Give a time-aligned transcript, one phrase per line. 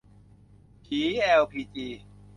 [0.85, 1.87] ผีแอลพีจี